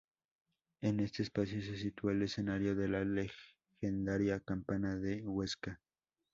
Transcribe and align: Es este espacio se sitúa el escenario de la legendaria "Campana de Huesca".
Es 0.81 0.97
este 0.97 1.21
espacio 1.21 1.61
se 1.61 1.77
sitúa 1.77 2.11
el 2.13 2.23
escenario 2.23 2.73
de 2.75 2.87
la 2.87 3.05
legendaria 3.05 4.39
"Campana 4.39 4.95
de 4.95 5.21
Huesca". 5.27 5.79